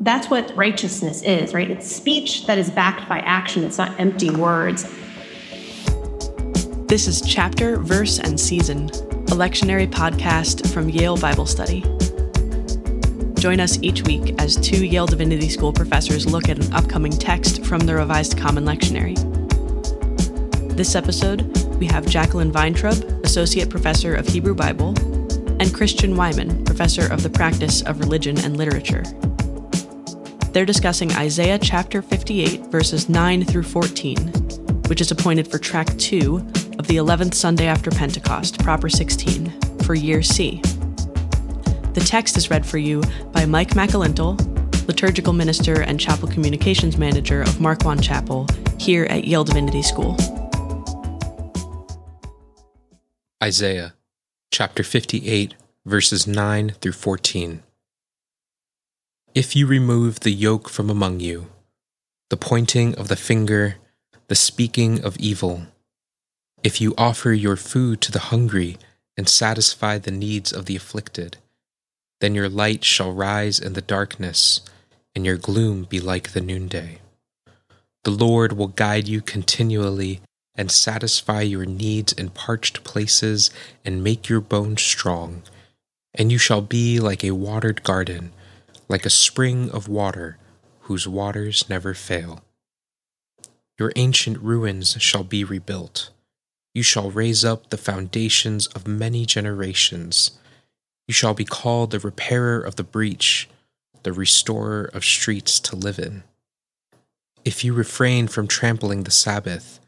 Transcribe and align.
that's 0.00 0.30
what 0.30 0.56
righteousness 0.56 1.22
is, 1.22 1.52
right? 1.52 1.70
It's 1.70 1.86
speech 1.86 2.46
that 2.46 2.56
is 2.56 2.70
backed 2.70 3.08
by 3.08 3.18
action, 3.20 3.64
it's 3.64 3.78
not 3.78 3.98
empty 4.00 4.30
words. 4.30 4.84
This 6.86 7.06
is 7.06 7.20
Chapter, 7.20 7.76
Verse, 7.76 8.18
and 8.18 8.40
Season, 8.40 8.86
a 8.86 9.36
lectionary 9.36 9.86
podcast 9.86 10.72
from 10.72 10.88
Yale 10.88 11.18
Bible 11.18 11.46
Study. 11.46 11.82
Join 13.34 13.60
us 13.60 13.78
each 13.82 14.02
week 14.02 14.34
as 14.40 14.56
two 14.56 14.84
Yale 14.84 15.06
Divinity 15.06 15.48
School 15.48 15.72
professors 15.72 16.26
look 16.26 16.48
at 16.48 16.64
an 16.64 16.72
upcoming 16.72 17.12
text 17.12 17.64
from 17.64 17.80
the 17.80 17.94
Revised 17.94 18.36
Common 18.38 18.64
Lectionary. 18.64 19.16
This 20.76 20.94
episode, 20.94 21.42
we 21.76 21.86
have 21.86 22.06
Jacqueline 22.06 22.50
Vayntrub, 22.50 23.22
Associate 23.24 23.68
Professor 23.68 24.14
of 24.14 24.26
Hebrew 24.26 24.54
Bible, 24.54 24.88
and 25.60 25.72
Christian 25.74 26.14
Wiman, 26.16 26.64
Professor 26.64 27.10
of 27.12 27.22
the 27.22 27.30
Practice 27.30 27.82
of 27.82 28.00
Religion 28.00 28.38
and 28.38 28.56
Literature. 28.56 29.04
They're 30.52 30.66
discussing 30.66 31.12
Isaiah 31.12 31.60
chapter 31.60 32.02
58, 32.02 32.66
verses 32.66 33.08
9 33.08 33.44
through 33.44 33.62
14, 33.62 34.16
which 34.88 35.00
is 35.00 35.12
appointed 35.12 35.48
for 35.48 35.58
track 35.58 35.96
2 35.98 36.38
of 36.76 36.88
the 36.88 36.96
11th 36.96 37.34
Sunday 37.34 37.66
after 37.66 37.88
Pentecost, 37.88 38.58
proper 38.58 38.88
16, 38.88 39.48
for 39.82 39.94
year 39.94 40.22
C. 40.22 40.60
The 41.94 42.02
text 42.04 42.36
is 42.36 42.50
read 42.50 42.66
for 42.66 42.78
you 42.78 43.00
by 43.30 43.46
Mike 43.46 43.70
McAlintle, 43.70 44.36
liturgical 44.88 45.32
minister 45.32 45.82
and 45.82 46.00
chapel 46.00 46.26
communications 46.26 46.98
manager 46.98 47.42
of 47.42 47.60
Marquand 47.60 48.02
Chapel 48.02 48.48
here 48.76 49.04
at 49.04 49.24
Yale 49.24 49.44
Divinity 49.44 49.82
School. 49.82 50.16
Isaiah 53.40 53.94
chapter 54.50 54.82
58, 54.82 55.54
verses 55.86 56.26
9 56.26 56.70
through 56.80 56.92
14. 56.92 57.62
If 59.32 59.54
you 59.54 59.68
remove 59.68 60.20
the 60.20 60.32
yoke 60.32 60.68
from 60.68 60.90
among 60.90 61.20
you, 61.20 61.46
the 62.30 62.36
pointing 62.36 62.96
of 62.96 63.06
the 63.06 63.14
finger, 63.14 63.76
the 64.26 64.34
speaking 64.34 65.04
of 65.04 65.16
evil, 65.18 65.66
if 66.64 66.80
you 66.80 66.94
offer 66.98 67.32
your 67.32 67.54
food 67.54 68.00
to 68.00 68.10
the 68.10 68.26
hungry 68.34 68.76
and 69.16 69.28
satisfy 69.28 69.98
the 69.98 70.10
needs 70.10 70.52
of 70.52 70.66
the 70.66 70.74
afflicted, 70.74 71.36
then 72.20 72.34
your 72.34 72.48
light 72.48 72.82
shall 72.82 73.12
rise 73.12 73.60
in 73.60 73.74
the 73.74 73.80
darkness, 73.80 74.62
and 75.14 75.24
your 75.24 75.36
gloom 75.36 75.84
be 75.84 76.00
like 76.00 76.32
the 76.32 76.40
noonday. 76.40 76.98
The 78.02 78.10
Lord 78.10 78.54
will 78.54 78.66
guide 78.66 79.06
you 79.06 79.20
continually 79.20 80.22
and 80.56 80.72
satisfy 80.72 81.42
your 81.42 81.66
needs 81.66 82.12
in 82.12 82.30
parched 82.30 82.82
places 82.82 83.52
and 83.84 84.02
make 84.02 84.28
your 84.28 84.40
bones 84.40 84.82
strong. 84.82 85.44
And 86.12 86.32
you 86.32 86.38
shall 86.38 86.62
be 86.62 86.98
like 86.98 87.22
a 87.22 87.30
watered 87.30 87.84
garden, 87.84 88.32
like 88.90 89.06
a 89.06 89.10
spring 89.10 89.70
of 89.70 89.86
water, 89.86 90.36
whose 90.80 91.06
waters 91.06 91.68
never 91.68 91.94
fail. 91.94 92.42
Your 93.78 93.92
ancient 93.94 94.38
ruins 94.38 94.96
shall 94.98 95.22
be 95.22 95.44
rebuilt. 95.44 96.10
You 96.74 96.82
shall 96.82 97.12
raise 97.12 97.44
up 97.44 97.70
the 97.70 97.76
foundations 97.76 98.66
of 98.66 98.88
many 98.88 99.24
generations. 99.24 100.32
You 101.06 101.14
shall 101.14 101.34
be 101.34 101.44
called 101.44 101.92
the 101.92 102.00
repairer 102.00 102.60
of 102.60 102.74
the 102.74 102.82
breach, 102.82 103.48
the 104.02 104.12
restorer 104.12 104.90
of 104.92 105.04
streets 105.04 105.60
to 105.60 105.76
live 105.76 106.00
in. 106.00 106.24
If 107.44 107.64
you 107.64 107.72
refrain 107.72 108.26
from 108.26 108.48
trampling 108.48 109.04
the 109.04 109.12
Sabbath, 109.12 109.78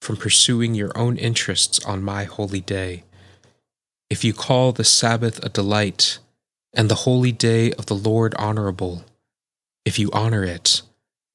from 0.00 0.16
pursuing 0.16 0.74
your 0.74 0.96
own 0.96 1.18
interests 1.18 1.84
on 1.84 2.02
my 2.02 2.24
holy 2.24 2.62
day. 2.62 3.04
If 4.08 4.24
you 4.24 4.32
call 4.32 4.72
the 4.72 4.84
Sabbath 4.84 5.44
a 5.44 5.50
delight, 5.50 6.20
and 6.76 6.90
the 6.90 7.06
holy 7.06 7.32
day 7.32 7.72
of 7.72 7.86
the 7.86 7.94
Lord 7.94 8.34
honorable, 8.34 9.04
if 9.84 9.98
you 9.98 10.10
honor 10.12 10.44
it, 10.44 10.82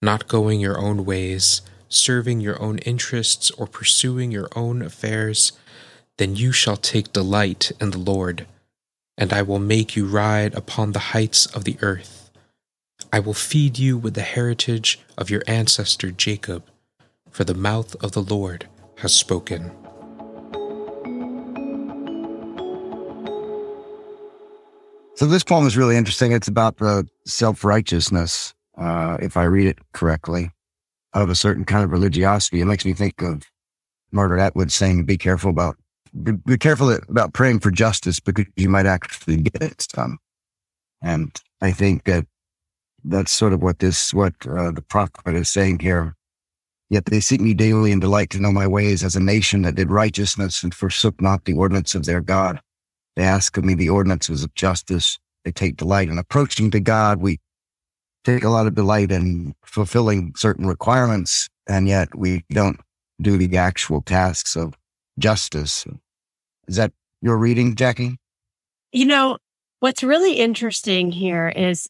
not 0.01 0.27
going 0.27 0.59
your 0.59 0.79
own 0.79 1.03
ways, 1.03 1.61
serving 1.89 2.39
your 2.39 2.61
own 2.61 2.77
interests, 2.79 3.49
or 3.51 3.65
pursuing 3.65 4.31
your 4.31 4.47
own 4.55 4.81
affairs, 4.81 5.51
then 6.17 6.35
you 6.35 6.51
shall 6.51 6.77
take 6.77 7.11
delight 7.11 7.71
in 7.81 7.89
the 7.89 7.97
Lord, 7.97 8.45
and 9.17 9.33
I 9.33 9.41
will 9.41 9.59
make 9.59 9.95
you 9.95 10.05
ride 10.05 10.53
upon 10.53 10.91
the 10.91 11.09
heights 11.11 11.47
of 11.47 11.63
the 11.63 11.77
earth. 11.81 12.29
I 13.11 13.19
will 13.19 13.33
feed 13.33 13.79
you 13.79 13.97
with 13.97 14.13
the 14.13 14.21
heritage 14.21 14.99
of 15.17 15.29
your 15.29 15.41
ancestor 15.47 16.11
Jacob 16.11 16.63
for 17.31 17.43
the 17.43 17.55
mouth 17.55 17.95
of 18.03 18.11
the 18.11 18.21
Lord 18.21 18.67
has 18.97 19.13
spoken. 19.13 19.71
So 25.21 25.27
this 25.27 25.43
poem 25.43 25.67
is 25.67 25.77
really 25.77 25.97
interesting. 25.97 26.31
It's 26.31 26.47
about 26.47 26.77
the 26.77 27.07
self-righteousness, 27.27 28.55
uh, 28.75 29.17
if 29.21 29.37
I 29.37 29.43
read 29.43 29.67
it 29.67 29.77
correctly, 29.93 30.49
of 31.13 31.29
a 31.29 31.35
certain 31.35 31.63
kind 31.63 31.83
of 31.83 31.91
religiosity. 31.91 32.59
It 32.59 32.65
makes 32.65 32.85
me 32.85 32.93
think 32.93 33.21
of 33.21 33.43
Margaret 34.11 34.41
Atwood 34.41 34.71
saying, 34.71 35.03
"Be 35.03 35.19
careful 35.19 35.51
about 35.51 35.77
be, 36.23 36.31
be 36.31 36.57
careful 36.57 36.89
about 37.07 37.33
praying 37.33 37.59
for 37.59 37.69
justice 37.69 38.19
because 38.19 38.47
you 38.55 38.67
might 38.67 38.87
actually 38.87 39.37
get 39.37 39.61
it." 39.61 39.85
Um, 39.95 40.17
and 41.03 41.39
I 41.61 41.71
think 41.71 42.05
that 42.05 42.25
that's 43.03 43.31
sort 43.31 43.53
of 43.53 43.61
what 43.61 43.77
this 43.77 44.15
what 44.15 44.33
uh, 44.47 44.71
the 44.71 44.81
prophet 44.81 45.35
is 45.35 45.49
saying 45.49 45.81
here. 45.81 46.15
Yet 46.89 47.05
they 47.05 47.19
seek 47.19 47.41
me 47.41 47.53
daily 47.53 47.91
and 47.91 48.01
delight 48.01 48.31
to 48.31 48.39
know 48.39 48.51
my 48.51 48.65
ways 48.65 49.03
as 49.03 49.15
a 49.15 49.19
nation 49.19 49.61
that 49.61 49.75
did 49.75 49.91
righteousness 49.91 50.63
and 50.63 50.73
forsook 50.73 51.21
not 51.21 51.45
the 51.45 51.53
ordinance 51.53 51.93
of 51.93 52.05
their 52.05 52.21
God. 52.21 52.59
They 53.15 53.23
ask 53.23 53.57
of 53.57 53.63
me 53.63 53.73
the 53.73 53.89
ordinances 53.89 54.43
of 54.43 54.53
justice. 54.55 55.19
They 55.43 55.51
take 55.51 55.77
delight 55.77 56.09
in 56.09 56.17
approaching 56.17 56.71
to 56.71 56.79
God. 56.79 57.19
We 57.19 57.39
take 58.23 58.43
a 58.43 58.49
lot 58.49 58.67
of 58.67 58.75
delight 58.75 59.11
in 59.11 59.53
fulfilling 59.65 60.33
certain 60.35 60.67
requirements, 60.67 61.49
and 61.67 61.87
yet 61.87 62.15
we 62.15 62.45
don't 62.51 62.79
do 63.21 63.37
the 63.37 63.57
actual 63.57 64.01
tasks 64.01 64.55
of 64.55 64.75
justice. 65.19 65.85
Is 66.67 66.75
that 66.75 66.91
your 67.21 67.37
reading, 67.37 67.75
Jackie? 67.75 68.17
You 68.91 69.05
know, 69.05 69.37
what's 69.79 70.03
really 70.03 70.33
interesting 70.33 71.11
here 71.11 71.49
is 71.49 71.87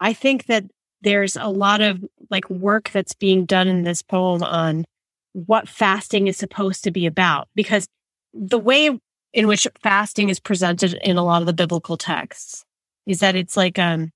I 0.00 0.12
think 0.12 0.46
that 0.46 0.64
there's 1.02 1.36
a 1.36 1.48
lot 1.48 1.80
of 1.80 2.04
like 2.30 2.48
work 2.48 2.90
that's 2.90 3.14
being 3.14 3.44
done 3.44 3.68
in 3.68 3.82
this 3.82 4.02
poem 4.02 4.42
on 4.42 4.84
what 5.32 5.68
fasting 5.68 6.28
is 6.28 6.36
supposed 6.36 6.84
to 6.84 6.90
be 6.90 7.06
about 7.06 7.48
because 7.54 7.86
the 8.32 8.58
way 8.58 8.98
in 9.32 9.46
which 9.46 9.66
fasting 9.82 10.28
is 10.28 10.40
presented 10.40 10.94
in 11.02 11.16
a 11.16 11.24
lot 11.24 11.42
of 11.42 11.46
the 11.46 11.52
biblical 11.52 11.96
texts 11.96 12.64
is 13.06 13.20
that 13.20 13.34
it's 13.34 13.56
like 13.56 13.78
um, 13.78 14.10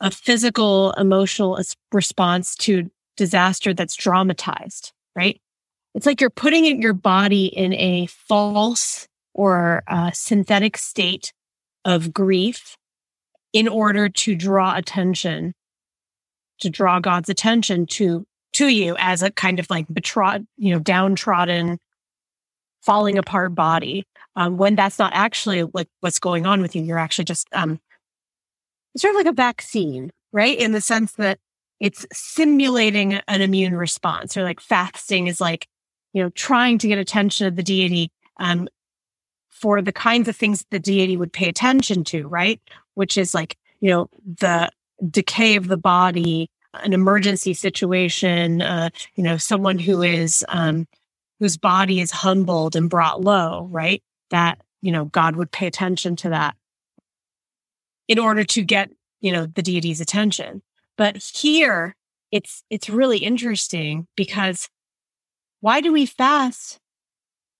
a 0.00 0.10
physical 0.10 0.92
emotional 0.92 1.60
response 1.92 2.56
to 2.56 2.90
disaster 3.16 3.74
that's 3.74 3.94
dramatized 3.94 4.92
right? 5.14 5.40
It's 5.94 6.06
like 6.06 6.20
you're 6.20 6.30
putting 6.30 6.80
your 6.80 6.94
body 6.94 7.46
in 7.46 7.74
a 7.74 8.06
false 8.06 9.06
or 9.34 9.82
uh, 9.86 10.10
synthetic 10.12 10.76
state 10.76 11.32
of 11.84 12.12
grief 12.12 12.76
in 13.52 13.68
order 13.68 14.08
to 14.08 14.34
draw 14.34 14.76
attention, 14.76 15.52
to 16.60 16.70
draw 16.70 17.00
God's 17.00 17.28
attention 17.28 17.86
to, 17.86 18.24
to 18.54 18.68
you 18.68 18.96
as 18.98 19.22
a 19.22 19.30
kind 19.30 19.58
of 19.58 19.68
like 19.68 19.86
betrod, 19.92 20.46
you 20.56 20.72
know, 20.72 20.80
downtrodden, 20.80 21.78
falling 22.82 23.18
apart 23.18 23.54
body. 23.54 24.06
Um, 24.36 24.56
when 24.56 24.74
that's 24.74 24.98
not 24.98 25.12
actually 25.14 25.64
like 25.74 25.88
what's 26.00 26.18
going 26.18 26.46
on 26.46 26.62
with 26.62 26.74
you, 26.76 26.82
you're 26.82 26.98
actually 26.98 27.24
just, 27.24 27.48
um, 27.52 27.80
sort 28.96 29.14
of 29.14 29.16
like 29.16 29.26
a 29.26 29.32
vaccine, 29.32 30.10
right? 30.32 30.58
In 30.58 30.72
the 30.72 30.80
sense 30.80 31.12
that 31.12 31.38
it's 31.80 32.06
simulating 32.12 33.14
an 33.28 33.40
immune 33.40 33.74
response 33.74 34.36
or 34.36 34.42
like 34.42 34.60
fasting 34.60 35.26
is 35.26 35.40
like, 35.40 35.66
you 36.12 36.22
know, 36.22 36.30
trying 36.30 36.78
to 36.78 36.88
get 36.88 36.98
attention 36.98 37.46
of 37.46 37.56
the 37.56 37.62
deity, 37.62 38.10
um, 38.38 38.68
for 39.48 39.80
the 39.80 39.92
kinds 39.92 40.28
of 40.28 40.34
things 40.34 40.66
the 40.70 40.78
deity 40.80 41.16
would 41.16 41.32
pay 41.32 41.48
attention 41.48 42.02
to, 42.04 42.26
right? 42.26 42.60
which 42.94 43.16
is 43.16 43.34
like, 43.34 43.56
you 43.80 43.90
know, 43.90 44.08
the 44.38 44.70
decay 45.10 45.56
of 45.56 45.68
the 45.68 45.76
body, 45.76 46.50
an 46.74 46.92
emergency 46.92 47.54
situation, 47.54 48.62
uh, 48.62 48.90
you 49.14 49.24
know, 49.24 49.36
someone 49.36 49.78
who 49.78 50.02
is, 50.02 50.44
um, 50.48 50.86
whose 51.42 51.56
body 51.56 52.00
is 52.00 52.12
humbled 52.12 52.76
and 52.76 52.88
brought 52.88 53.20
low, 53.20 53.66
right? 53.72 54.00
That, 54.30 54.60
you 54.80 54.92
know, 54.92 55.06
God 55.06 55.34
would 55.34 55.50
pay 55.50 55.66
attention 55.66 56.14
to 56.14 56.28
that 56.28 56.54
in 58.06 58.20
order 58.20 58.44
to 58.44 58.62
get, 58.62 58.90
you 59.20 59.32
know, 59.32 59.46
the 59.46 59.60
deity's 59.60 60.00
attention. 60.00 60.62
But 60.96 61.16
here 61.34 61.96
it's, 62.30 62.62
it's 62.70 62.88
really 62.88 63.18
interesting 63.18 64.06
because 64.16 64.68
why 65.58 65.80
do 65.80 65.92
we 65.92 66.06
fast? 66.06 66.78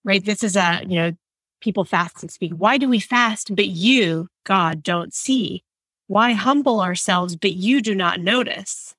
Right. 0.04 0.24
This 0.24 0.44
is 0.44 0.54
a, 0.54 0.82
you 0.86 0.94
know, 0.94 1.12
people 1.60 1.84
fast 1.84 2.22
and 2.22 2.30
speak. 2.30 2.52
Why 2.52 2.78
do 2.78 2.88
we 2.88 3.00
fast, 3.00 3.52
but 3.52 3.66
you, 3.66 4.28
God, 4.44 4.84
don't 4.84 5.12
see? 5.12 5.64
Why 6.06 6.34
humble 6.34 6.80
ourselves, 6.80 7.34
but 7.34 7.54
you 7.54 7.82
do 7.82 7.96
not 7.96 8.20
notice? 8.20 8.94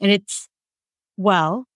And 0.00 0.10
it's, 0.10 0.48
well, 1.16 1.66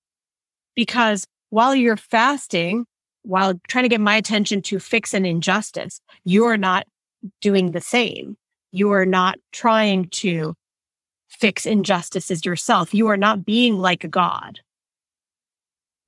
because 0.75 1.29
while 1.55 1.73
you're 1.73 1.97
fasting, 1.97 2.85
while 3.23 3.55
trying 3.69 3.85
to 3.85 3.89
get 3.89 4.01
my 4.01 4.17
attention 4.17 4.61
to 4.61 4.81
fix 4.81 5.15
an 5.15 5.25
injustice, 5.25 6.01
you're 6.25 6.57
not 6.57 6.85
doing 7.41 7.71
the 7.71 7.81
same. 7.81 8.37
You 8.73 8.91
are 8.91 9.07
not 9.07 9.37
trying 9.53 10.09
to 10.25 10.55
fix 11.29 11.65
injustices 11.65 12.45
yourself. 12.45 12.93
You 12.93 13.07
are 13.07 13.17
not 13.17 13.45
being 13.47 13.79
like 13.79 14.03
a 14.03 14.09
God. 14.09 14.59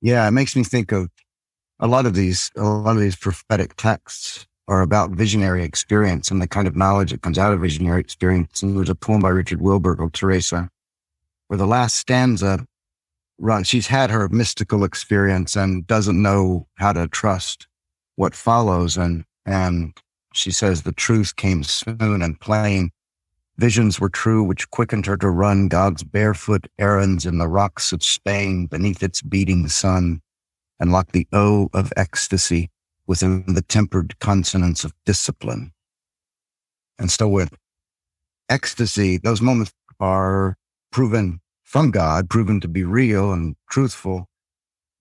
Yeah, 0.01 0.27
it 0.27 0.31
makes 0.31 0.53
me 0.53 0.65
think 0.65 0.91
of 0.91 1.07
a 1.79 1.87
lot 1.87 2.05
of 2.05 2.13
these, 2.13 2.51
a 2.57 2.63
lot 2.63 2.97
of 2.97 3.01
these 3.01 3.15
prophetic 3.15 3.77
texts 3.77 4.45
are 4.67 4.81
about 4.81 5.11
visionary 5.11 5.63
experience 5.63 6.29
and 6.29 6.41
the 6.41 6.47
kind 6.49 6.67
of 6.67 6.75
knowledge 6.75 7.11
that 7.11 7.21
comes 7.21 7.37
out 7.37 7.53
of 7.53 7.61
visionary 7.61 8.01
experience. 8.01 8.61
And 8.61 8.75
there's 8.75 8.89
a 8.89 8.95
poem 8.95 9.21
by 9.21 9.29
Richard 9.29 9.61
Wilbur 9.61 9.95
called 9.95 10.11
Teresa, 10.11 10.67
where 11.47 11.57
the 11.57 11.65
last 11.65 11.95
stanza 11.95 12.65
runs, 13.37 13.67
she's 13.67 13.87
had 13.87 14.09
her 14.09 14.27
mystical 14.29 14.83
experience 14.83 15.55
and 15.55 15.85
doesn't 15.87 16.21
know 16.21 16.67
how 16.75 16.93
to 16.93 17.07
trust 17.07 17.67
what 18.15 18.35
follows. 18.35 18.97
And, 18.97 19.25
and 19.45 19.97
she 20.33 20.51
says, 20.51 20.83
the 20.83 20.91
truth 20.91 21.35
came 21.35 21.63
soon 21.63 22.21
and 22.21 22.39
plain. 22.39 22.91
Visions 23.57 23.99
were 23.99 24.09
true, 24.09 24.43
which 24.43 24.69
quickened 24.69 25.05
her 25.07 25.17
to 25.17 25.29
run 25.29 25.67
God's 25.67 26.03
barefoot 26.03 26.67
errands 26.77 27.25
in 27.25 27.39
the 27.39 27.47
rocks 27.47 27.91
of 27.91 28.03
Spain 28.03 28.67
beneath 28.67 29.01
its 29.01 29.21
beating 29.21 29.67
sun 29.67 30.21
and 30.79 30.91
lock 30.91 31.11
the 31.11 31.27
O 31.33 31.69
of 31.73 31.91
ecstasy 31.97 32.69
within 33.07 33.45
the 33.47 33.63
tempered 33.63 34.19
consonants 34.19 34.83
of 34.83 34.93
discipline. 35.05 35.71
And 36.99 37.09
so 37.09 37.27
with 37.27 37.57
ecstasy, 38.49 39.17
those 39.17 39.41
moments 39.41 39.73
are 39.99 40.55
proven 40.91 41.39
from 41.67 41.91
God, 41.91 42.29
proven 42.29 42.61
to 42.61 42.67
be 42.69 42.85
real 42.85 43.33
and 43.33 43.53
truthful 43.69 44.29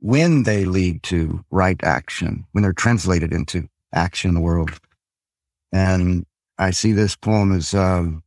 when 0.00 0.42
they 0.42 0.64
lead 0.64 1.00
to 1.04 1.44
right 1.52 1.82
action, 1.84 2.44
when 2.50 2.62
they're 2.62 2.72
translated 2.72 3.32
into 3.32 3.68
action 3.94 4.30
in 4.30 4.34
the 4.34 4.40
world. 4.40 4.72
And 5.72 6.26
I 6.58 6.72
see 6.72 6.90
this 6.90 7.14
poem 7.14 7.54
as, 7.54 7.72
um, 7.72 8.24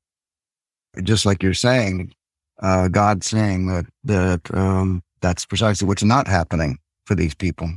just 1.03 1.25
like 1.25 1.43
you're 1.43 1.53
saying, 1.53 2.13
uh, 2.61 2.87
God 2.87 3.25
saying 3.25 3.67
that, 3.67 3.85
that, 4.05 4.55
um, 4.55 5.03
that's 5.19 5.45
precisely 5.45 5.85
what's 5.85 6.03
not 6.03 6.25
happening 6.25 6.79
for 7.05 7.15
these 7.15 7.35
people. 7.35 7.69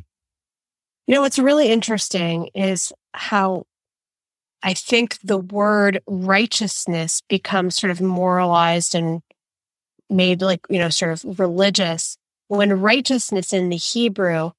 You 1.08 1.16
know, 1.16 1.22
what's 1.22 1.40
really 1.40 1.70
interesting 1.72 2.50
is 2.54 2.92
how 3.14 3.64
I 4.62 4.74
think 4.74 5.18
the 5.24 5.38
word 5.38 6.00
righteousness 6.06 7.20
becomes 7.28 7.74
sort 7.74 7.90
of 7.90 8.00
moralized 8.00 8.94
and 8.94 9.22
made 10.10 10.42
like, 10.42 10.60
you 10.68 10.78
know, 10.78 10.88
sort 10.88 11.12
of 11.12 11.38
religious 11.38 12.16
when 12.48 12.80
righteousness 12.80 13.52
in 13.52 13.70
the 13.70 13.76
Hebrew 13.76 14.50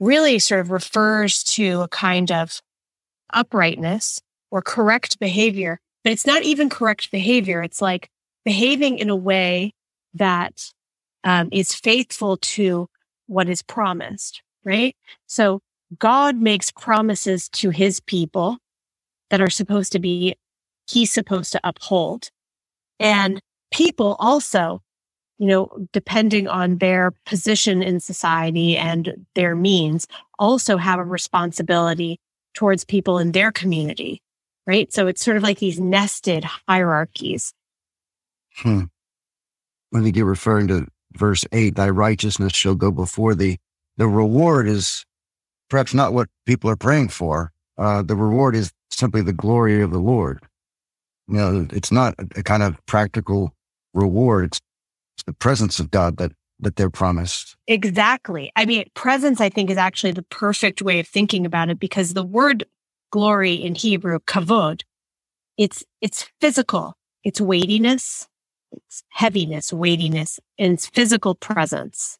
really 0.00 0.38
sort 0.38 0.60
of 0.60 0.70
refers 0.70 1.42
to 1.44 1.82
a 1.82 1.88
kind 1.88 2.30
of 2.32 2.60
uprightness 3.32 4.20
or 4.50 4.62
correct 4.62 5.18
behavior, 5.18 5.80
but 6.02 6.12
it's 6.12 6.26
not 6.26 6.42
even 6.42 6.68
correct 6.68 7.10
behavior. 7.10 7.62
It's 7.62 7.80
like 7.80 8.08
behaving 8.44 8.98
in 8.98 9.10
a 9.10 9.16
way 9.16 9.72
that 10.14 10.72
um, 11.24 11.48
is 11.52 11.74
faithful 11.74 12.36
to 12.36 12.88
what 13.26 13.48
is 13.48 13.62
promised, 13.62 14.42
right? 14.64 14.96
So 15.26 15.60
God 15.98 16.36
makes 16.36 16.70
promises 16.70 17.48
to 17.50 17.70
his 17.70 18.00
people 18.00 18.58
that 19.30 19.40
are 19.40 19.50
supposed 19.50 19.92
to 19.92 19.98
be, 19.98 20.36
he's 20.88 21.12
supposed 21.12 21.52
to 21.52 21.60
uphold. 21.64 22.30
And 22.98 23.40
people 23.72 24.16
also, 24.18 24.82
you 25.38 25.46
know, 25.46 25.68
depending 25.92 26.48
on 26.48 26.78
their 26.78 27.12
position 27.26 27.82
in 27.82 28.00
society 28.00 28.76
and 28.76 29.26
their 29.34 29.54
means, 29.54 30.06
also 30.38 30.76
have 30.76 30.98
a 30.98 31.04
responsibility 31.04 32.18
towards 32.54 32.84
people 32.84 33.18
in 33.18 33.32
their 33.32 33.52
community, 33.52 34.22
right? 34.66 34.92
So 34.92 35.06
it's 35.06 35.22
sort 35.22 35.36
of 35.36 35.42
like 35.42 35.58
these 35.58 35.78
nested 35.78 36.44
hierarchies. 36.44 37.52
Hmm. 38.56 38.84
When 39.90 40.04
you 40.04 40.12
get 40.12 40.24
referring 40.24 40.68
to 40.68 40.86
verse 41.12 41.44
8, 41.52 41.76
thy 41.76 41.90
righteousness 41.90 42.54
shall 42.54 42.74
go 42.74 42.90
before 42.90 43.34
thee. 43.34 43.58
The 43.98 44.08
reward 44.08 44.68
is 44.68 45.04
perhaps 45.68 45.94
not 45.94 46.12
what 46.12 46.28
people 46.46 46.70
are 46.70 46.76
praying 46.76 47.08
for. 47.08 47.52
Uh, 47.78 48.02
the 48.02 48.16
reward 48.16 48.56
is 48.56 48.72
simply 48.90 49.22
the 49.22 49.32
glory 49.32 49.82
of 49.82 49.90
the 49.90 49.98
Lord. 49.98 50.40
You 51.28 51.36
know, 51.36 51.68
it's 51.72 51.92
not 51.92 52.14
a 52.18 52.42
kind 52.42 52.62
of 52.62 52.78
practical 52.86 53.52
reward. 53.92 54.46
It's, 54.46 54.60
the 55.24 55.32
presence 55.32 55.78
of 55.80 55.90
God 55.90 56.16
that 56.18 56.32
that 56.58 56.76
they're 56.76 56.90
promised. 56.90 57.54
Exactly. 57.66 58.50
I 58.56 58.64
mean, 58.64 58.84
presence, 58.94 59.40
I 59.42 59.50
think, 59.50 59.70
is 59.70 59.76
actually 59.76 60.12
the 60.12 60.22
perfect 60.22 60.80
way 60.80 61.00
of 61.00 61.06
thinking 61.06 61.44
about 61.44 61.68
it 61.68 61.78
because 61.78 62.14
the 62.14 62.24
word 62.24 62.64
glory 63.10 63.54
in 63.54 63.74
Hebrew, 63.74 64.18
kavod, 64.20 64.82
it's 65.58 65.84
it's 66.00 66.30
physical, 66.40 66.94
it's 67.24 67.40
weightiness, 67.40 68.26
it's 68.72 69.02
heaviness, 69.10 69.72
weightiness, 69.72 70.40
and 70.58 70.74
it's 70.74 70.86
physical 70.86 71.34
presence. 71.34 72.18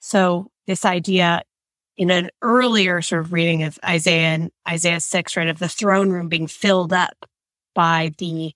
So 0.00 0.50
this 0.66 0.84
idea 0.84 1.42
in 1.96 2.10
an 2.10 2.30
earlier 2.42 3.02
sort 3.02 3.22
of 3.22 3.32
reading 3.32 3.64
of 3.64 3.78
Isaiah 3.84 4.28
and 4.28 4.50
Isaiah 4.68 5.00
6, 5.00 5.36
right, 5.36 5.48
of 5.48 5.58
the 5.58 5.68
throne 5.68 6.10
room 6.10 6.28
being 6.28 6.46
filled 6.46 6.92
up 6.92 7.26
by 7.74 8.12
the 8.18 8.52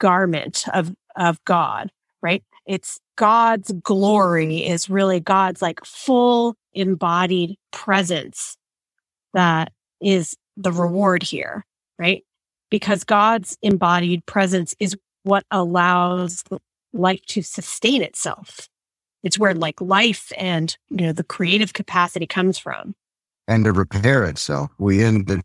garment 0.00 0.64
of, 0.72 0.92
of 1.14 1.42
God, 1.44 1.92
right? 2.22 2.42
It's 2.66 2.98
God's 3.16 3.72
glory 3.82 4.66
is 4.66 4.90
really 4.90 5.20
God's 5.20 5.62
like 5.62 5.84
full 5.84 6.56
embodied 6.74 7.56
presence 7.72 8.56
that 9.34 9.72
is 10.00 10.36
the 10.56 10.72
reward 10.72 11.22
here, 11.22 11.64
right? 11.98 12.24
Because 12.70 13.04
God's 13.04 13.56
embodied 13.62 14.26
presence 14.26 14.74
is 14.80 14.96
what 15.22 15.44
allows 15.50 16.42
life 16.92 17.24
to 17.26 17.42
sustain 17.42 18.02
itself. 18.02 18.68
It's 19.22 19.38
where 19.38 19.54
like 19.54 19.80
life 19.80 20.32
and, 20.36 20.76
you 20.90 21.06
know, 21.06 21.12
the 21.12 21.24
creative 21.24 21.72
capacity 21.72 22.26
comes 22.26 22.58
from. 22.58 22.94
And 23.48 23.64
to 23.64 23.72
repair 23.72 24.24
itself. 24.24 24.70
We 24.78 25.02
end 25.02 25.26
the 25.26 25.42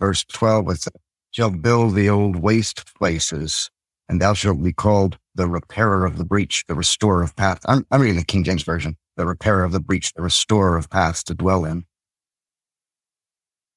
verse 0.00 0.24
12 0.24 0.66
with, 0.66 0.88
shall 1.30 1.50
build 1.50 1.94
the 1.94 2.08
old 2.08 2.36
waste 2.36 2.94
places 2.94 3.70
and 4.08 4.20
thou 4.20 4.34
shalt 4.34 4.62
be 4.62 4.72
called 4.72 5.18
the 5.36 5.46
repairer 5.46 6.04
of 6.04 6.18
the 6.18 6.24
breach, 6.24 6.64
the 6.66 6.74
restorer 6.74 7.22
of 7.22 7.36
paths. 7.36 7.64
I'm, 7.68 7.86
I'm 7.90 8.00
reading 8.00 8.18
the 8.18 8.24
King 8.24 8.44
James 8.44 8.62
Version, 8.62 8.96
the 9.16 9.26
repairer 9.26 9.64
of 9.64 9.72
the 9.72 9.80
breach, 9.80 10.12
the 10.14 10.22
restorer 10.22 10.76
of 10.76 10.90
paths 10.90 11.22
to 11.24 11.34
dwell 11.34 11.64
in. 11.64 11.84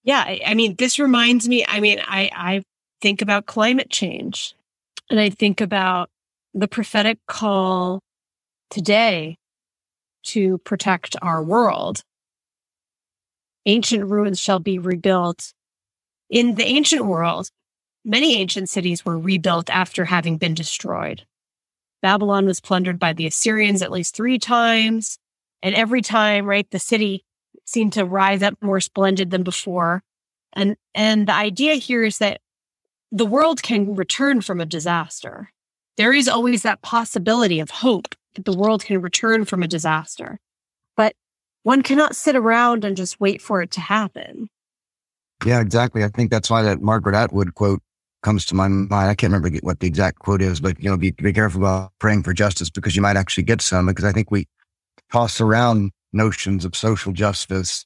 Yeah. 0.03 0.23
I, 0.25 0.41
I 0.45 0.53
mean, 0.55 0.75
this 0.77 0.97
reminds 0.97 1.47
me, 1.47 1.65
I 1.67 1.79
mean, 1.79 1.99
I, 2.05 2.29
I 2.33 2.63
think 3.01 3.21
about 3.21 3.45
climate 3.45 3.89
change 3.89 4.55
and 5.09 5.19
I 5.19 5.29
think 5.29 5.61
about 5.61 6.09
the 6.53 6.67
prophetic 6.67 7.19
call 7.27 7.99
today 8.69 9.37
to 10.23 10.57
protect 10.59 11.15
our 11.21 11.43
world. 11.43 12.01
Ancient 13.65 14.05
ruins 14.09 14.39
shall 14.39 14.59
be 14.59 14.79
rebuilt. 14.79 15.53
In 16.29 16.55
the 16.55 16.65
ancient 16.65 17.05
world, 17.05 17.49
many 18.05 18.35
ancient 18.35 18.69
cities 18.69 19.05
were 19.05 19.17
rebuilt 19.17 19.69
after 19.69 20.05
having 20.05 20.37
been 20.37 20.53
destroyed. 20.53 21.25
Babylon 22.01 22.45
was 22.45 22.61
plundered 22.61 22.99
by 22.99 23.13
the 23.13 23.27
Assyrians 23.27 23.81
at 23.81 23.91
least 23.91 24.15
three 24.15 24.39
times. 24.39 25.17
And 25.61 25.75
every 25.75 26.01
time, 26.01 26.45
right, 26.45 26.69
the 26.71 26.79
city 26.79 27.25
seemed 27.65 27.93
to 27.93 28.05
rise 28.05 28.41
up 28.41 28.55
more 28.61 28.79
splendid 28.79 29.31
than 29.31 29.43
before. 29.43 30.03
And, 30.53 30.77
and 30.95 31.27
the 31.27 31.33
idea 31.33 31.75
here 31.75 32.03
is 32.03 32.17
that 32.19 32.41
the 33.11 33.25
world 33.25 33.61
can 33.61 33.95
return 33.95 34.41
from 34.41 34.61
a 34.61 34.65
disaster. 34.65 35.51
There 35.97 36.13
is 36.13 36.27
always 36.27 36.63
that 36.63 36.81
possibility 36.81 37.59
of 37.59 37.69
hope 37.69 38.15
that 38.35 38.45
the 38.45 38.55
world 38.55 38.85
can 38.85 39.01
return 39.01 39.45
from 39.45 39.63
a 39.63 39.67
disaster. 39.67 40.39
But 40.95 41.15
one 41.63 41.83
cannot 41.83 42.15
sit 42.15 42.35
around 42.35 42.85
and 42.85 42.95
just 42.95 43.19
wait 43.19 43.41
for 43.41 43.61
it 43.61 43.71
to 43.71 43.81
happen. 43.81 44.49
Yeah, 45.45 45.61
exactly. 45.61 46.03
I 46.03 46.09
think 46.09 46.31
that's 46.31 46.49
why 46.49 46.61
that 46.63 46.81
Margaret 46.81 47.15
Atwood 47.15 47.53
quote 47.55 47.81
comes 48.21 48.45
to 48.47 48.55
my 48.55 48.67
mind. 48.67 48.93
I 49.09 49.15
can't 49.15 49.33
remember 49.33 49.57
what 49.61 49.79
the 49.79 49.87
exact 49.87 50.19
quote 50.19 50.41
is, 50.41 50.59
but 50.59 50.81
you 50.81 50.89
know, 50.89 50.97
be, 50.97 51.11
be 51.11 51.33
careful 51.33 51.61
about 51.61 51.91
praying 51.99 52.23
for 52.23 52.33
justice 52.33 52.69
because 52.69 52.95
you 52.95 53.01
might 53.01 53.17
actually 53.17 53.43
get 53.43 53.61
some. 53.61 53.87
Because 53.87 54.05
I 54.05 54.11
think 54.11 54.31
we 54.31 54.47
toss 55.11 55.39
around 55.41 55.91
notions 56.13 56.65
of 56.65 56.75
social 56.75 57.11
justice 57.11 57.85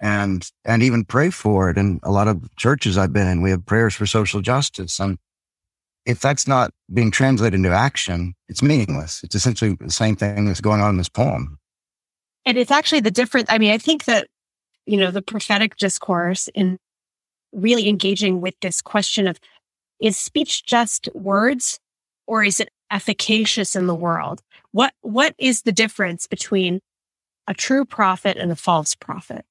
and 0.00 0.50
and 0.64 0.82
even 0.82 1.04
pray 1.04 1.30
for 1.30 1.70
it. 1.70 1.78
And 1.78 2.00
a 2.02 2.10
lot 2.10 2.28
of 2.28 2.54
churches 2.56 2.98
I've 2.98 3.12
been 3.12 3.26
in, 3.26 3.42
we 3.42 3.50
have 3.50 3.64
prayers 3.64 3.94
for 3.94 4.06
social 4.06 4.40
justice. 4.40 4.98
And 4.98 5.18
if 6.06 6.20
that's 6.20 6.46
not 6.46 6.70
being 6.92 7.10
translated 7.10 7.54
into 7.54 7.70
action, 7.70 8.34
it's 8.48 8.62
meaningless. 8.62 9.22
It's 9.24 9.34
essentially 9.34 9.76
the 9.80 9.90
same 9.90 10.16
thing 10.16 10.46
that's 10.46 10.60
going 10.60 10.80
on 10.80 10.90
in 10.90 10.96
this 10.98 11.08
poem. 11.08 11.58
And 12.44 12.58
it's 12.58 12.70
actually 12.70 13.00
the 13.00 13.10
difference. 13.10 13.48
I 13.50 13.58
mean, 13.58 13.72
I 13.72 13.78
think 13.78 14.04
that, 14.04 14.26
you 14.84 14.98
know, 14.98 15.10
the 15.10 15.22
prophetic 15.22 15.76
discourse 15.76 16.48
in 16.48 16.78
really 17.54 17.88
engaging 17.88 18.40
with 18.40 18.54
this 18.60 18.82
question 18.82 19.26
of 19.26 19.38
is 20.00 20.16
speech 20.16 20.66
just 20.66 21.08
words 21.14 21.78
or 22.26 22.42
is 22.42 22.60
it 22.60 22.70
efficacious 22.90 23.76
in 23.76 23.86
the 23.86 23.94
world? 23.94 24.42
What, 24.72 24.92
what 25.02 25.34
is 25.38 25.62
the 25.62 25.72
difference 25.72 26.26
between 26.26 26.80
a 27.46 27.54
true 27.54 27.84
prophet 27.84 28.36
and 28.36 28.50
a 28.50 28.56
false 28.56 28.94
prophet? 28.94 29.44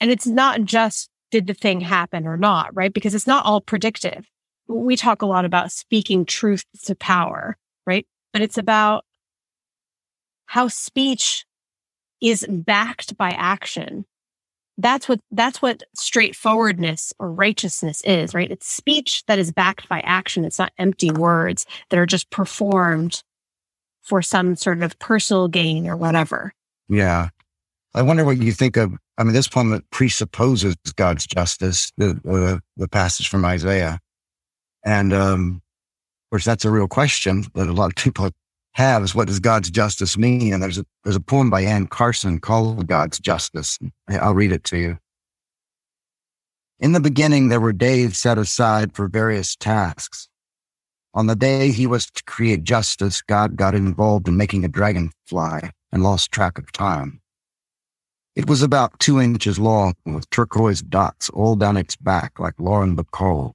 And 0.00 0.10
it's 0.10 0.26
not 0.26 0.64
just 0.64 1.08
did 1.30 1.46
the 1.46 1.54
thing 1.54 1.80
happen 1.80 2.26
or 2.26 2.36
not, 2.36 2.74
right? 2.74 2.92
Because 2.92 3.14
it's 3.14 3.26
not 3.26 3.44
all 3.44 3.60
predictive 3.60 4.28
we 4.66 4.96
talk 4.96 5.20
a 5.20 5.26
lot 5.26 5.44
about 5.44 5.70
speaking 5.70 6.24
truth 6.24 6.64
to 6.84 6.94
power, 6.94 7.58
right? 7.86 8.06
but 8.34 8.42
it's 8.42 8.58
about 8.58 9.04
how 10.46 10.66
speech 10.68 11.46
is 12.20 12.44
backed 12.50 13.16
by 13.16 13.30
action. 13.30 14.04
That's 14.76 15.08
what, 15.08 15.20
that's 15.30 15.62
what 15.62 15.82
straightforwardness 15.94 17.12
or 17.18 17.30
righteousness 17.30 18.02
is, 18.02 18.34
right? 18.34 18.50
It's 18.50 18.66
speech 18.66 19.24
that 19.26 19.38
is 19.38 19.52
backed 19.52 19.88
by 19.88 20.00
action. 20.00 20.44
It's 20.44 20.58
not 20.58 20.72
empty 20.78 21.10
words 21.10 21.64
that 21.90 21.98
are 21.98 22.06
just 22.06 22.30
performed 22.30 23.22
for 24.02 24.20
some 24.20 24.56
sort 24.56 24.82
of 24.82 24.98
personal 24.98 25.48
gain 25.48 25.86
or 25.86 25.96
whatever. 25.96 26.52
Yeah. 26.88 27.28
I 27.94 28.02
wonder 28.02 28.24
what 28.24 28.38
you 28.38 28.52
think 28.52 28.76
of. 28.76 28.92
I 29.16 29.22
mean, 29.22 29.32
this 29.32 29.48
poem 29.48 29.80
presupposes 29.90 30.74
God's 30.96 31.26
justice, 31.26 31.92
the, 31.96 32.60
the, 32.76 32.88
passage 32.88 33.28
from 33.28 33.44
Isaiah. 33.44 34.00
And, 34.84 35.12
um, 35.12 35.62
of 36.26 36.30
course, 36.30 36.44
that's 36.44 36.64
a 36.64 36.70
real 36.70 36.88
question 36.88 37.44
that 37.54 37.68
a 37.68 37.72
lot 37.72 37.90
of 37.90 37.94
people 37.94 38.30
have 38.74 39.02
is 39.02 39.14
what 39.14 39.28
does 39.28 39.40
God's 39.40 39.70
justice 39.70 40.18
mean? 40.18 40.52
And 40.52 40.62
there's 40.62 40.78
a, 40.78 40.86
there's 41.04 41.16
a 41.16 41.20
poem 41.20 41.50
by 41.50 41.62
Anne 41.62 41.86
Carson 41.86 42.38
called 42.40 42.86
God's 42.86 43.18
Justice. 43.18 43.78
I'll 44.08 44.34
read 44.34 44.52
it 44.52 44.64
to 44.64 44.78
you. 44.78 44.98
In 46.80 46.92
the 46.92 47.00
beginning, 47.00 47.48
there 47.48 47.60
were 47.60 47.72
days 47.72 48.18
set 48.18 48.36
aside 48.36 48.94
for 48.94 49.08
various 49.08 49.56
tasks. 49.56 50.28
On 51.14 51.28
the 51.28 51.36
day 51.36 51.70
he 51.70 51.86
was 51.86 52.10
to 52.10 52.22
create 52.24 52.64
justice, 52.64 53.22
God 53.22 53.56
got 53.56 53.74
involved 53.74 54.26
in 54.26 54.36
making 54.36 54.64
a 54.64 54.68
dragonfly 54.68 55.70
and 55.92 56.02
lost 56.02 56.32
track 56.32 56.58
of 56.58 56.72
time. 56.72 57.20
It 58.34 58.48
was 58.48 58.62
about 58.62 58.98
two 58.98 59.20
inches 59.20 59.60
long 59.60 59.94
with 60.04 60.28
turquoise 60.30 60.82
dots 60.82 61.30
all 61.30 61.54
down 61.54 61.76
its 61.76 61.94
back 61.94 62.40
like 62.40 62.54
Lauren 62.58 62.96
Bacall. 62.96 63.52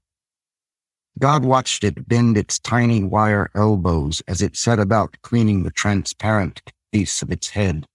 God 1.17 1.43
watched 1.43 1.83
it 1.83 2.07
bend 2.07 2.37
its 2.37 2.59
tiny 2.59 3.03
wire 3.03 3.49
elbows 3.55 4.21
as 4.27 4.41
it 4.41 4.55
set 4.55 4.79
about 4.79 5.17
cleaning 5.21 5.63
the 5.63 5.71
transparent 5.71 6.61
case 6.93 7.21
of 7.21 7.31
its 7.31 7.49
head. 7.49 7.85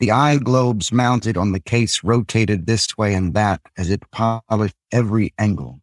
The 0.00 0.10
eye 0.10 0.38
globes 0.38 0.92
mounted 0.92 1.36
on 1.36 1.52
the 1.52 1.60
case 1.60 2.02
rotated 2.02 2.66
this 2.66 2.96
way 2.96 3.14
and 3.14 3.34
that 3.34 3.60
as 3.76 3.90
it 3.90 4.10
polished 4.10 4.76
every 4.90 5.34
angle. 5.38 5.80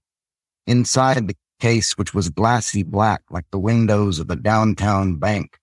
Inside 0.66 1.28
the 1.28 1.38
case, 1.60 1.98
which 1.98 2.14
was 2.14 2.30
glassy 2.30 2.84
black 2.84 3.22
like 3.30 3.46
the 3.52 3.60
windows 3.60 4.20
of 4.20 4.30
a 4.30 4.36
downtown 4.36 5.16
bank, 5.16 5.60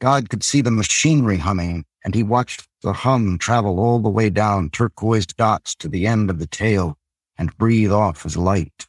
God 0.00 0.30
could 0.30 0.42
see 0.42 0.60
the 0.60 0.70
machinery 0.70 1.36
humming, 1.36 1.84
and 2.04 2.14
he 2.14 2.22
watched 2.22 2.66
the 2.82 2.92
hum 2.92 3.38
travel 3.38 3.78
all 3.78 3.98
the 3.98 4.08
way 4.08 4.30
down 4.30 4.70
turquoise 4.70 5.26
dots 5.26 5.74
to 5.74 5.88
the 5.88 6.06
end 6.06 6.30
of 6.30 6.38
the 6.38 6.46
tail 6.46 6.96
and 7.36 7.56
breathe 7.58 7.92
off 7.92 8.24
as 8.24 8.36
light. 8.36 8.86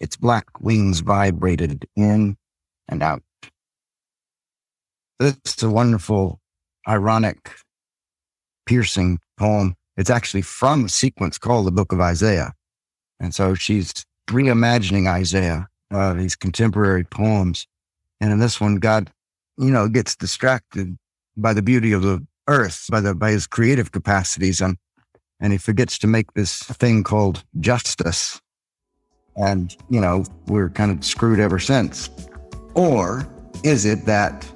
Its 0.00 0.16
black 0.16 0.60
wings 0.60 1.00
vibrated 1.00 1.86
in 1.96 2.36
and 2.88 3.02
out. 3.02 3.22
This 5.18 5.36
is 5.44 5.62
a 5.62 5.70
wonderful, 5.70 6.40
ironic, 6.86 7.50
piercing 8.66 9.18
poem. 9.36 9.74
It's 9.96 10.10
actually 10.10 10.42
from 10.42 10.84
a 10.84 10.88
sequence 10.88 11.38
called 11.38 11.66
the 11.66 11.72
Book 11.72 11.92
of 11.92 12.00
Isaiah. 12.00 12.52
And 13.18 13.34
so 13.34 13.54
she's 13.54 13.92
reimagining 14.28 15.08
Isaiah, 15.08 15.66
uh, 15.90 16.14
these 16.14 16.36
contemporary 16.36 17.02
poems. 17.02 17.66
And 18.20 18.30
in 18.30 18.38
this 18.38 18.60
one, 18.60 18.76
God, 18.76 19.10
you 19.56 19.70
know, 19.70 19.88
gets 19.88 20.14
distracted 20.14 20.96
by 21.36 21.52
the 21.52 21.62
beauty 21.62 21.90
of 21.92 22.02
the 22.02 22.24
earth, 22.46 22.86
by 22.90 23.00
the, 23.00 23.14
by 23.14 23.32
his 23.32 23.48
creative 23.48 23.90
capacities. 23.90 24.60
And, 24.60 24.76
and 25.40 25.52
he 25.52 25.58
forgets 25.58 25.98
to 25.98 26.06
make 26.06 26.32
this 26.34 26.62
thing 26.62 27.02
called 27.02 27.44
justice 27.58 28.40
and, 29.38 29.76
you 29.88 30.00
know, 30.00 30.24
we're 30.46 30.70
kind 30.70 30.90
of 30.90 31.04
screwed 31.04 31.40
ever 31.40 31.58
since? 31.58 32.10
Or 32.74 33.26
is 33.64 33.84
it 33.84 34.04
that 34.06 34.46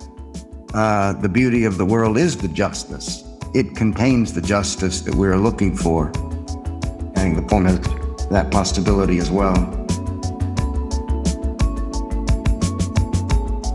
uh, 0.74 1.14
the 1.14 1.28
beauty 1.28 1.64
of 1.64 1.78
the 1.78 1.84
world 1.84 2.18
is 2.18 2.36
the 2.36 2.48
justice? 2.48 3.24
It 3.54 3.76
contains 3.76 4.32
the 4.32 4.40
justice 4.40 5.02
that 5.02 5.14
we're 5.14 5.36
looking 5.36 5.76
for. 5.76 6.08
I 7.16 7.20
think 7.20 7.36
the 7.36 7.46
poem 7.48 7.66
has 7.66 7.80
that 8.28 8.50
possibility 8.50 9.18
as 9.18 9.30
well. 9.30 9.54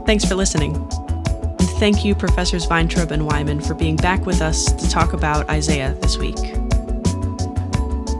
Thanks 0.05 0.25
for 0.25 0.35
listening. 0.35 0.75
And 0.75 1.69
thank 1.79 2.05
you, 2.05 2.15
Professors 2.15 2.65
Vayntrub 2.65 3.11
and 3.11 3.23
Wiman, 3.23 3.65
for 3.65 3.73
being 3.73 3.97
back 3.97 4.25
with 4.25 4.41
us 4.41 4.71
to 4.71 4.89
talk 4.89 5.13
about 5.13 5.49
Isaiah 5.49 5.95
this 6.01 6.17
week. 6.17 6.37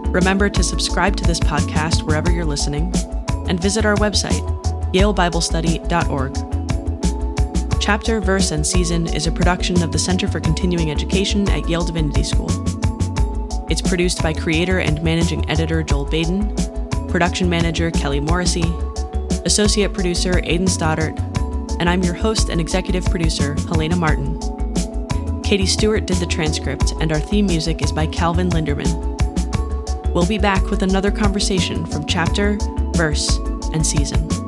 Remember 0.09 0.49
to 0.49 0.63
subscribe 0.63 1.15
to 1.17 1.25
this 1.25 1.39
podcast 1.39 2.01
wherever 2.03 2.31
you're 2.31 2.45
listening 2.45 2.93
and 3.49 3.61
visit 3.61 3.85
our 3.85 3.95
website, 3.95 4.41
yalebiblestudy.org. 4.93 7.81
Chapter, 7.81 8.21
Verse, 8.21 8.51
and 8.51 8.65
Season 8.65 9.07
is 9.07 9.27
a 9.27 9.31
production 9.31 9.83
of 9.83 9.91
the 9.91 9.99
Center 9.99 10.27
for 10.27 10.39
Continuing 10.39 10.89
Education 10.91 11.49
at 11.49 11.69
Yale 11.69 11.83
Divinity 11.83 12.23
School. 12.23 12.49
It's 13.69 13.81
produced 13.81 14.23
by 14.23 14.31
creator 14.33 14.79
and 14.79 15.03
managing 15.03 15.49
editor 15.49 15.83
Joel 15.83 16.05
Baden, 16.05 16.55
production 17.09 17.49
manager 17.49 17.91
Kelly 17.91 18.21
Morrissey, 18.21 18.63
associate 19.45 19.93
producer 19.93 20.39
Aidan 20.43 20.67
Stoddart, 20.67 21.19
and 21.79 21.89
I'm 21.89 22.01
your 22.01 22.13
host 22.13 22.47
and 22.49 22.61
executive 22.61 23.03
producer, 23.05 23.55
Helena 23.67 23.97
Martin. 23.97 24.39
Katie 25.43 25.65
Stewart 25.65 26.05
did 26.05 26.17
the 26.17 26.25
transcript, 26.25 26.93
and 27.01 27.11
our 27.11 27.19
theme 27.19 27.45
music 27.45 27.81
is 27.81 27.91
by 27.91 28.07
Calvin 28.07 28.49
Linderman. 28.49 29.16
We'll 30.17 30.25
be 30.25 30.39
back 30.39 30.71
with 30.71 30.81
another 30.81 31.11
conversation 31.11 31.85
from 31.85 32.07
chapter, 32.07 32.57
verse, 32.95 33.37
and 33.71 33.85
season. 33.85 34.46